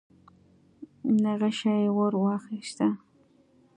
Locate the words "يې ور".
1.81-2.13